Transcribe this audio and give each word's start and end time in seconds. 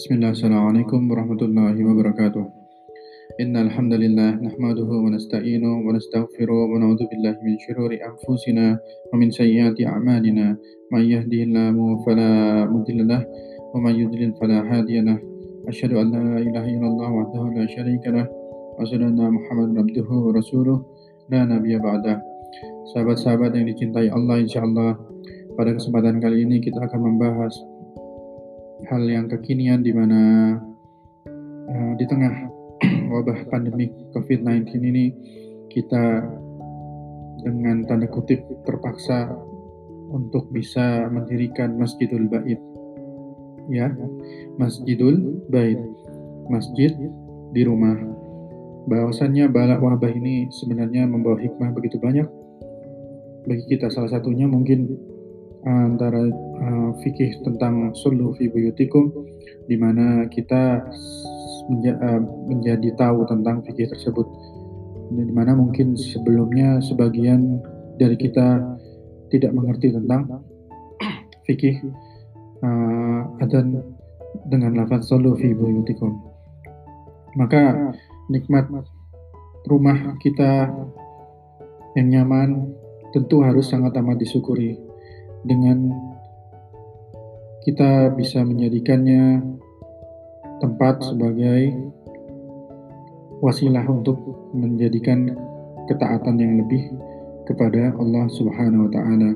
بسم 0.00 0.16
الله 0.16 0.32
السلام 0.32 0.64
عليكم 0.72 1.00
ورحمة 1.12 1.40
الله 1.44 1.76
وبركاته. 1.76 2.44
إن 3.36 3.52
الحمد 3.52 3.92
لله 4.00 4.30
نحمده 4.48 4.88
ونستعينه 4.88 5.72
ونستغفره 5.84 6.60
ونعوذ 6.72 7.00
بالله 7.04 7.34
من 7.44 7.54
شرور 7.60 7.92
أنفسنا 7.92 8.80
ومن 9.12 9.28
سيئات 9.28 9.76
أعمالنا. 9.76 10.56
من 10.88 11.02
يهده 11.04 11.40
الله 11.44 11.76
فلا 12.08 12.32
مضل 12.72 12.98
له 13.12 13.22
ومن 13.76 13.94
يضلل 14.00 14.40
فلا 14.40 14.64
هادي 14.72 15.04
له. 15.04 15.20
أشهد 15.68 15.92
أن 15.92 16.06
لا 16.16 16.48
إله 16.48 16.64
إلا 16.80 16.86
الله 16.88 17.08
وحده 17.20 17.42
لا 17.60 17.64
شريك 17.68 18.04
له. 18.08 18.24
وأشهد 18.80 19.04
أن 19.04 19.20
محمد 19.20 19.68
عبده 19.84 20.08
ورسوله. 20.08 20.78
لا 21.28 21.44
نبي 21.44 21.76
بعده. 21.76 22.16
Sahabat-sahabat 22.96 23.52
yang 23.52 23.68
dicintai 23.68 24.08
Allah 24.08 24.40
insya 24.40 24.64
Allah 24.64 24.96
pada 25.60 25.76
kesempatan 25.76 26.24
kali 26.24 26.48
ini 26.48 26.64
kita 26.64 26.88
akan 26.88 27.00
membahas 27.04 27.52
hal 28.88 29.02
yang 29.04 29.26
kekinian 29.28 29.84
di 29.84 29.92
mana 29.92 30.20
uh, 31.68 31.92
di 31.98 32.04
tengah 32.08 32.48
wabah 33.12 33.50
pandemi 33.52 33.92
COVID-19 34.16 34.70
ini 34.80 35.04
kita 35.68 36.24
dengan 37.40 37.84
tanda 37.88 38.08
kutip 38.08 38.44
terpaksa 38.68 39.32
untuk 40.10 40.50
bisa 40.50 41.06
mendirikan 41.08 41.78
Masjidul 41.78 42.26
Bait. 42.26 42.58
Ya, 43.70 43.94
Masjidul 44.58 45.46
Bait. 45.48 45.78
Masjid 46.50 46.90
di 47.54 47.62
rumah. 47.62 47.94
Bahwasannya 48.90 49.46
balak 49.46 49.78
wabah 49.78 50.10
ini 50.10 50.50
sebenarnya 50.50 51.06
membawa 51.06 51.38
hikmah 51.38 51.70
begitu 51.70 52.02
banyak 52.02 52.26
bagi 53.46 53.64
kita. 53.70 53.86
Salah 53.86 54.10
satunya 54.10 54.50
mungkin 54.50 54.98
antara 55.64 56.24
uh, 56.24 56.90
fikih 57.04 57.44
tentang 57.44 57.92
sulu 57.92 58.32
fi 58.36 58.48
buyutikum 58.48 59.12
di 59.68 59.76
mana 59.76 60.24
kita 60.32 60.80
menja 61.68 61.92
uh, 62.00 62.20
menjadi 62.48 62.96
tahu 62.96 63.28
tentang 63.28 63.60
fikih 63.68 63.88
tersebut. 63.92 64.24
Di 65.10 65.34
mana 65.34 65.58
mungkin 65.58 65.98
sebelumnya 65.98 66.80
sebagian 66.80 67.60
dari 68.00 68.16
kita 68.16 68.62
tidak 69.28 69.52
mengerti 69.52 69.92
tentang 69.92 70.40
fikih 71.44 71.76
uh, 72.64 73.20
dengan 74.48 74.72
lafaz 74.80 75.10
sulu 75.10 75.36
fi 75.36 75.52
buyutikum. 75.52 76.16
Maka 77.36 77.94
nikmat 78.32 78.70
rumah 79.68 80.16
kita 80.22 80.72
yang 81.98 82.08
nyaman 82.08 82.70
tentu 83.10 83.42
harus 83.42 83.66
sangat 83.66 83.98
amat 83.98 84.22
disyukuri 84.22 84.89
dengan 85.44 85.92
kita 87.60 88.12
bisa 88.16 88.40
menjadikannya 88.40 89.40
tempat 90.60 91.04
sebagai 91.04 91.76
wasilah 93.40 93.84
untuk 93.88 94.20
menjadikan 94.52 95.32
ketaatan 95.88 96.36
yang 96.36 96.60
lebih 96.60 96.92
kepada 97.48 97.96
Allah 97.96 98.28
Subhanahu 98.28 98.88
wa 98.88 98.92
taala. 98.92 99.30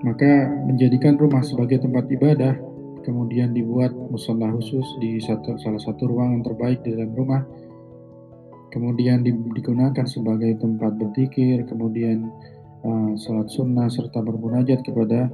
Maka 0.00 0.48
menjadikan 0.64 1.20
rumah 1.20 1.44
sebagai 1.44 1.84
tempat 1.84 2.08
ibadah, 2.08 2.56
kemudian 3.04 3.52
dibuat 3.52 3.92
musola 3.92 4.48
khusus 4.56 4.84
di 5.00 5.20
satu, 5.20 5.60
salah 5.60 5.80
satu 5.80 6.08
ruangan 6.08 6.40
terbaik 6.40 6.80
di 6.84 6.96
dalam 6.96 7.12
rumah, 7.12 7.42
kemudian 8.72 9.20
digunakan 9.26 10.06
sebagai 10.08 10.56
tempat 10.56 10.96
berzikir, 10.96 11.68
kemudian 11.68 12.32
uh, 12.84 13.10
salat 13.16 13.48
sunnah 13.52 13.88
serta 13.88 14.20
bermunajat 14.20 14.84
kepada 14.84 15.28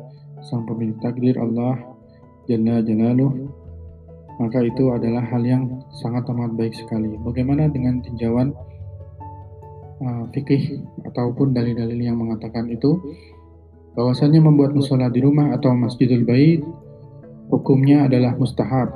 sang 0.44 0.66
pemilik 0.69 0.97
takdir 1.02 1.34
Allah 1.38 1.78
Jalla 2.47 2.82
Jalaluh 2.84 3.32
maka 4.37 4.60
itu 4.60 4.93
adalah 4.93 5.25
hal 5.25 5.43
yang 5.48 5.81
sangat 5.97 6.28
amat 6.28 6.53
baik 6.60 6.76
sekali. 6.76 7.16
Bagaimana 7.25 7.72
dengan 7.72 8.04
tinjauan 8.04 8.53
uh, 10.04 10.25
fikih 10.37 10.84
ataupun 11.09 11.56
dalil-dalil 11.56 11.97
yang 11.97 12.21
mengatakan 12.21 12.69
itu 12.69 13.00
bahwasanya 13.97 14.44
membuat 14.44 14.76
musola 14.76 15.09
di 15.09 15.25
rumah 15.25 15.56
atau 15.56 15.72
masjidul 15.72 16.28
bait 16.28 16.60
hukumnya 17.48 18.04
adalah 18.04 18.37
mustahab 18.37 18.92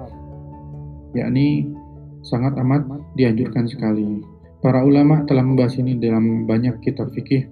yakni 1.17 1.73
sangat 2.21 2.55
amat 2.61 2.85
dianjurkan 3.17 3.65
sekali. 3.65 4.21
Para 4.61 4.85
ulama 4.85 5.25
telah 5.25 5.41
membahas 5.41 5.81
ini 5.81 5.97
dalam 5.97 6.45
banyak 6.45 6.85
kitab 6.85 7.09
fikih 7.17 7.49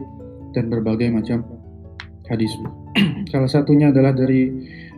dan 0.58 0.66
berbagai 0.66 1.14
macam 1.14 1.46
hadis. 2.26 2.50
Salah 3.30 3.46
satunya 3.46 3.94
adalah 3.94 4.10
dari 4.10 4.50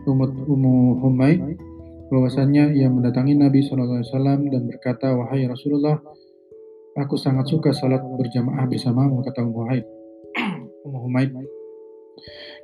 Umut 0.08 0.32
Ummu 0.32 1.04
Humaid 1.04 1.60
bahwasannya 2.08 2.72
ia 2.74 2.88
mendatangi 2.88 3.36
Nabi 3.36 3.60
SAW 3.60 4.00
dan 4.48 4.62
berkata, 4.64 5.12
Wahai 5.12 5.44
Rasulullah, 5.44 6.00
aku 6.96 7.14
sangat 7.20 7.46
suka 7.52 7.70
salat 7.70 8.02
berjamaah 8.02 8.64
bersamamu, 8.66 9.20
kata 9.20 9.44
Ummu 9.44 9.58
Humaid. 9.60 9.84
Ummu 10.88 10.98
Humaid. 11.04 11.30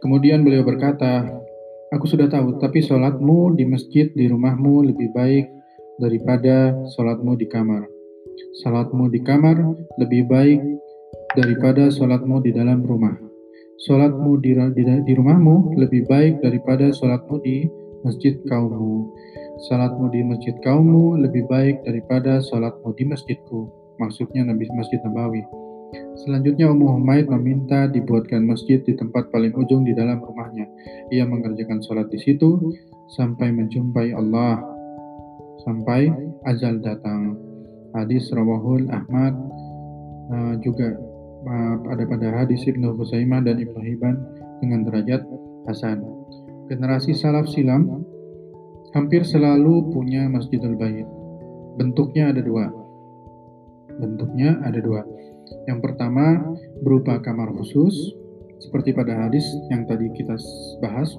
Kemudian 0.01 0.43
beliau 0.43 0.65
berkata, 0.65 1.29
Aku 1.95 2.11
sudah 2.11 2.27
tahu, 2.27 2.59
tapi 2.59 2.83
sholatmu 2.83 3.55
di 3.55 3.63
masjid 3.63 4.11
di 4.11 4.27
rumahmu 4.27 4.91
lebih 4.91 5.15
baik 5.15 5.47
daripada 6.03 6.75
sholatmu 6.97 7.39
di 7.39 7.47
kamar. 7.47 7.87
Sholatmu 8.59 9.07
di 9.07 9.23
kamar 9.23 9.55
lebih 9.95 10.27
baik 10.27 10.61
daripada 11.37 11.93
sholatmu 11.93 12.41
di 12.43 12.51
dalam 12.57 12.83
rumah. 12.83 13.15
Sholatmu 13.85 14.41
di, 14.41 14.57
di, 14.73 14.83
di 15.05 15.13
rumahmu 15.13 15.77
lebih 15.77 16.09
baik 16.09 16.41
daripada 16.41 16.89
sholatmu 16.91 17.37
di 17.45 17.69
masjid 18.01 18.41
kaummu. 18.49 19.13
Sholatmu 19.69 20.09
di 20.13 20.21
masjid 20.25 20.57
kaummu 20.65 21.21
lebih 21.21 21.45
baik 21.49 21.85
daripada 21.85 22.41
sholatmu 22.41 22.93
di 22.97 23.05
masjidku. 23.05 23.69
Maksudnya 24.01 24.45
Nabi 24.45 24.69
Masjid 24.77 25.01
Nabawi. 25.01 25.45
Selanjutnya 26.17 26.69
Ummu 26.73 27.01
Humaid 27.01 27.29
meminta 27.29 27.89
dibuatkan 27.89 28.45
masjid 28.45 28.81
di 28.83 28.97
tempat 28.97 29.29
paling 29.31 29.53
ujung 29.57 29.85
di 29.85 29.93
dalam 29.93 30.21
rumahnya. 30.21 30.69
Ia 31.13 31.25
mengerjakan 31.29 31.81
sholat 31.85 32.09
di 32.09 32.21
situ 32.21 32.73
sampai 33.17 33.53
menjumpai 33.53 34.13
Allah. 34.17 34.61
Sampai 35.65 36.13
ajal 36.49 36.81
datang. 36.81 37.37
Hadis 37.97 38.29
Rawahul 38.29 38.93
Ahmad 38.93 39.33
uh, 40.33 40.55
juga 40.63 40.97
ada 41.87 42.03
pada 42.11 42.43
hadis 42.43 42.67
Ibnu 42.67 42.99
Husaimah 42.99 43.45
dan 43.47 43.63
Ibnu 43.63 43.79
Hibban 43.79 44.19
dengan 44.59 44.83
derajat 44.83 45.23
hasan. 45.71 46.03
Generasi 46.67 47.15
salaf 47.15 47.47
silam 47.47 48.03
hampir 48.91 49.23
selalu 49.23 49.95
punya 49.95 50.27
Masjidul 50.27 50.75
Bait. 50.75 51.07
Bentuknya 51.79 52.35
ada 52.35 52.43
dua. 52.43 52.67
Bentuknya 54.03 54.59
ada 54.67 54.81
dua. 54.83 55.07
Yang 55.71 55.79
pertama 55.87 56.57
berupa 56.83 57.23
kamar 57.23 57.55
khusus 57.55 57.95
seperti 58.59 58.91
pada 58.97 59.15
hadis 59.15 59.47
yang 59.71 59.87
tadi 59.87 60.11
kita 60.19 60.35
bahas. 60.83 61.15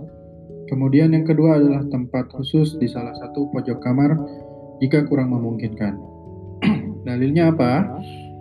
Kemudian 0.67 1.15
yang 1.15 1.23
kedua 1.23 1.63
adalah 1.63 1.87
tempat 1.87 2.27
khusus 2.35 2.75
di 2.75 2.91
salah 2.91 3.15
satu 3.15 3.47
pojok 3.55 3.79
kamar 3.79 4.11
jika 4.83 5.07
kurang 5.07 5.31
memungkinkan. 5.31 5.95
Dalilnya 7.07 7.55
apa? 7.55 7.87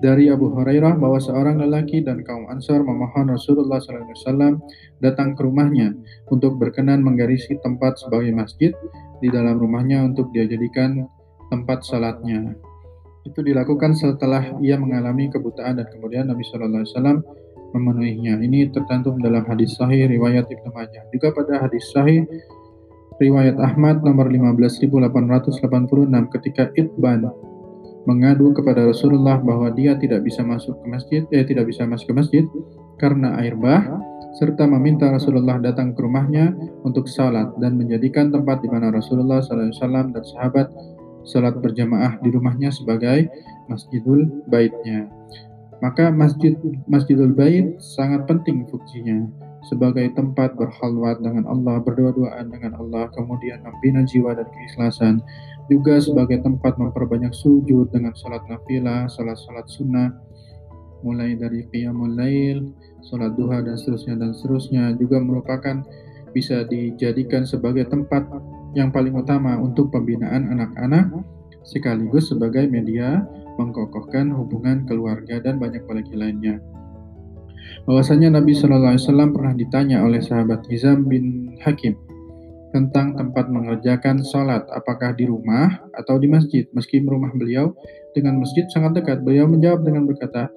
Dari 0.05 0.29
Abu 0.29 0.53
Hurairah 0.53 1.01
bahwa 1.01 1.17
seorang 1.17 1.57
lelaki 1.57 2.05
dan 2.05 2.21
kaum 2.21 2.45
Ansar 2.53 2.85
memohon 2.85 3.33
Rasulullah 3.33 3.81
SAW 3.81 4.61
datang 5.01 5.33
ke 5.33 5.41
rumahnya 5.41 5.97
untuk 6.29 6.61
berkenan 6.61 7.01
menggarisi 7.01 7.57
tempat 7.65 7.97
sebagai 7.97 8.33
masjid 8.37 8.73
di 9.25 9.29
dalam 9.33 9.57
rumahnya 9.57 10.05
untuk 10.05 10.29
dia 10.37 10.45
jadikan 10.45 11.09
tempat 11.49 11.81
salatnya. 11.87 12.53
Itu 13.25 13.41
dilakukan 13.43 13.97
setelah 13.97 14.55
ia 14.61 14.77
mengalami 14.77 15.33
kebutaan 15.33 15.81
dan 15.81 15.89
kemudian 15.91 16.29
Nabi 16.29 16.45
SAW 16.45 17.25
memenuhinya. 17.75 18.39
Ini 18.39 18.71
tercantum 18.71 19.19
dalam 19.19 19.43
hadis 19.49 19.75
sahih 19.75 20.07
riwayat 20.07 20.47
Ibnu 20.47 20.71
Majah. 20.71 21.09
Juga 21.11 21.35
pada 21.35 21.67
hadis 21.67 21.83
sahih 21.91 22.23
riwayat 23.17 23.57
Ahmad 23.59 24.05
nomor 24.05 24.29
15886 24.29 25.25
ketika 26.37 26.69
Itban 26.77 27.27
mengadu 28.07 28.55
kepada 28.55 28.87
Rasulullah 28.87 29.43
bahwa 29.43 29.69
dia 29.75 29.99
tidak 29.99 30.23
bisa 30.23 30.47
masuk 30.47 30.79
ke 30.81 30.87
masjid, 30.87 31.23
eh 31.35 31.43
tidak 31.43 31.67
bisa 31.67 31.83
masuk 31.85 32.11
ke 32.11 32.15
masjid 32.15 32.45
karena 32.97 33.37
air 33.43 33.59
bah, 33.59 33.83
serta 34.39 34.65
meminta 34.65 35.11
Rasulullah 35.11 35.59
datang 35.59 35.93
ke 35.93 36.01
rumahnya 36.01 36.55
untuk 36.87 37.11
salat 37.11 37.51
dan 37.59 37.77
menjadikan 37.77 38.31
tempat 38.31 38.63
di 38.63 38.69
mana 38.71 38.95
Rasulullah 38.95 39.43
SAW 39.43 40.15
dan 40.15 40.25
sahabat 40.25 40.71
salat 41.27 41.59
berjamaah 41.59 42.23
di 42.23 42.31
rumahnya 42.31 42.71
sebagai 42.71 43.27
masjidul 43.67 44.47
baitnya. 44.47 45.11
Maka 45.85 46.09
masjid 46.09 46.57
Masjidul 46.89 47.37
Bait 47.37 47.77
sangat 47.77 48.25
penting 48.25 48.65
fungsinya 48.65 49.46
sebagai 49.67 50.07
tempat 50.15 50.55
berhalwat 50.55 51.19
dengan 51.21 51.45
Allah, 51.51 51.83
berdoa-doaan 51.83 52.49
dengan 52.49 52.79
Allah, 52.79 53.11
kemudian 53.13 53.61
membina 53.67 54.07
jiwa 54.07 54.33
dan 54.39 54.47
keikhlasan, 54.47 55.19
juga 55.67 55.99
sebagai 55.99 56.41
tempat 56.47 56.79
memperbanyak 56.79 57.35
sujud 57.35 57.91
dengan 57.91 58.15
salat 58.15 58.47
nafilah, 58.47 59.11
salat-salat 59.11 59.67
sunnah, 59.67 60.15
mulai 61.03 61.35
dari 61.35 61.67
qiyamul 61.71 62.15
lail, 62.15 62.71
salat 63.03 63.35
duha 63.35 63.63
dan 63.63 63.75
seterusnya 63.75 64.15
dan 64.19 64.31
seterusnya 64.33 64.85
juga 64.99 65.19
merupakan 65.19 65.83
bisa 66.31 66.63
dijadikan 66.69 67.43
sebagai 67.43 67.89
tempat 67.91 68.27
yang 68.77 68.93
paling 68.93 69.17
utama 69.17 69.57
untuk 69.57 69.89
pembinaan 69.89 70.53
anak-anak 70.53 71.11
sekaligus 71.67 72.31
sebagai 72.31 72.69
media 72.71 73.25
mengkokohkan 73.57 74.31
hubungan 74.31 74.85
keluarga 74.85 75.41
dan 75.43 75.57
banyak 75.57 75.83
lagi 75.89 76.15
lainnya. 76.15 76.63
Bahwasanya 77.87 78.35
Nabi 78.35 78.53
Shallallahu 78.57 78.99
Alaihi 78.99 79.05
Wasallam 79.07 79.31
pernah 79.35 79.55
ditanya 79.55 80.03
oleh 80.03 80.19
sahabat 80.19 80.67
Hizam 80.67 81.07
bin 81.07 81.57
Hakim 81.63 81.95
tentang 82.75 83.17
tempat 83.17 83.49
mengerjakan 83.49 84.21
sholat, 84.21 84.69
apakah 84.69 85.17
di 85.17 85.25
rumah 85.25 85.81
atau 85.97 86.21
di 86.21 86.29
masjid. 86.29 86.69
Meski 86.77 87.01
rumah 87.01 87.33
beliau 87.33 87.73
dengan 88.13 88.37
masjid 88.37 88.69
sangat 88.69 89.01
dekat, 89.01 89.25
beliau 89.25 89.49
menjawab 89.49 89.81
dengan 89.87 90.05
berkata, 90.05 90.53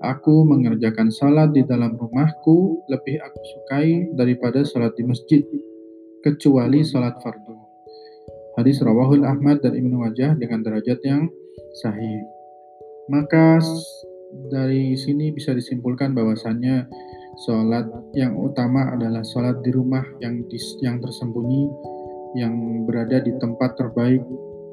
Aku 0.00 0.48
mengerjakan 0.48 1.12
sholat 1.12 1.52
di 1.52 1.60
dalam 1.60 1.92
rumahku 1.94 2.88
lebih 2.88 3.20
aku 3.20 3.40
sukai 3.44 4.08
daripada 4.16 4.64
sholat 4.64 4.96
di 4.96 5.04
masjid, 5.04 5.44
kecuali 6.24 6.80
sholat 6.80 7.20
fardu. 7.20 7.52
Hadis 8.56 8.80
Rawahul 8.80 9.28
Ahmad 9.28 9.60
dan 9.60 9.76
Ibnu 9.76 10.00
Wajah 10.00 10.40
dengan 10.40 10.64
derajat 10.64 11.04
yang 11.04 11.28
sahih. 11.84 12.24
Maka 13.12 13.60
dari 14.50 14.94
sini 14.94 15.34
bisa 15.34 15.54
disimpulkan 15.54 16.14
bahwasannya 16.14 16.86
sholat 17.46 17.86
yang 18.14 18.36
utama 18.36 18.94
adalah 18.94 19.24
sholat 19.24 19.58
di 19.64 19.70
rumah 19.72 20.02
yang 20.22 20.44
di, 20.46 20.58
yang 20.84 20.98
tersembunyi 21.00 21.70
yang 22.38 22.86
berada 22.86 23.18
di 23.22 23.34
tempat 23.42 23.74
terbaik 23.74 24.22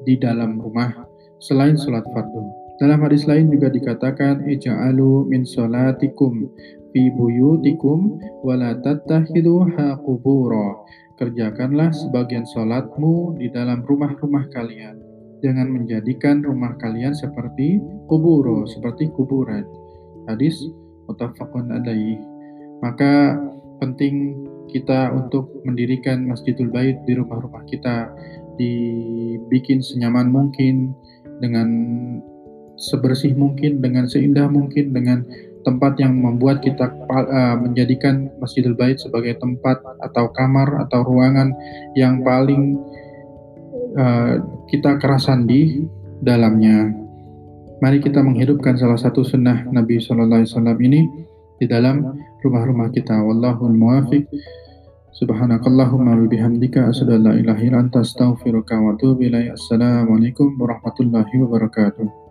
di 0.06 0.14
dalam 0.18 0.62
rumah 0.62 0.94
selain 1.42 1.74
sholat 1.74 2.06
fardu. 2.14 2.42
Dalam 2.78 3.02
hadis 3.02 3.26
lain 3.26 3.50
juga 3.50 3.74
dikatakan 3.74 4.46
ij'alu 4.46 5.26
min 5.26 5.42
salatikum 5.42 6.46
fi 6.94 7.10
buyutikum 7.18 8.22
wa 8.46 8.54
la 8.54 8.78
tattakhiduha. 8.78 9.98
Kerjakanlah 11.18 11.90
sebagian 11.90 12.46
salatmu 12.46 13.42
di 13.42 13.50
dalam 13.50 13.82
rumah-rumah 13.82 14.46
kalian. 14.54 15.07
Jangan 15.38 15.70
menjadikan 15.70 16.42
rumah 16.42 16.74
kalian 16.82 17.14
seperti 17.14 17.78
kuburo, 18.10 18.66
seperti 18.66 19.06
kuburan. 19.14 19.62
Hadis 20.26 20.58
muttafaqun 21.06 21.70
alaih. 21.70 22.18
Maka 22.82 23.38
penting 23.78 24.34
kita 24.68 25.14
untuk 25.14 25.50
mendirikan 25.64 26.28
Masjidul 26.28 26.68
Bait 26.68 26.98
di 27.08 27.16
rumah-rumah 27.16 27.64
kita 27.70 28.12
dibikin 28.60 29.80
senyaman 29.80 30.28
mungkin 30.28 30.92
dengan 31.38 31.68
sebersih 32.78 33.34
mungkin, 33.34 33.82
dengan 33.82 34.06
seindah 34.06 34.46
mungkin, 34.50 34.94
dengan 34.94 35.22
tempat 35.66 35.98
yang 35.98 36.14
membuat 36.18 36.62
kita 36.62 36.90
uh, 37.10 37.56
menjadikan 37.58 38.30
Masjidil 38.38 38.78
Bait 38.78 38.98
sebagai 38.98 39.38
tempat 39.38 39.82
atau 40.02 40.30
kamar 40.34 40.86
atau 40.86 41.02
ruangan 41.02 41.50
yang 41.98 42.22
paling 42.22 42.78
uh, 43.96 44.32
kita 44.68 45.00
kerasan 45.00 45.48
di 45.48 45.84
dalamnya. 46.20 46.92
Mari 47.78 48.02
kita 48.02 48.20
menghidupkan 48.20 48.74
salah 48.74 48.98
satu 48.98 49.22
sunnah 49.22 49.62
Nabi 49.70 50.02
Shallallahu 50.02 50.42
Alaihi 50.42 50.50
Wasallam 50.50 50.78
ini 50.82 51.00
di 51.62 51.66
dalam 51.70 52.02
rumah-rumah 52.42 52.90
kita. 52.90 53.14
Wallahul 53.22 53.74
muwafiq. 53.74 54.26
Subhanakallahumma 55.14 56.14
wa 56.14 56.26
bihamdika 56.30 56.90
asyhadu 56.90 57.18
an 57.18 57.22
la 57.26 57.32
ilaha 57.38 57.62
illa 57.62 57.78
anta 57.82 58.02
astaghfiruka 58.02 58.78
wa 58.78 58.94
atubu 58.94 59.26
ilaik. 59.26 59.54
Assalamualaikum 59.54 60.58
warahmatullahi 60.58 61.34
wabarakatuh. 61.42 62.27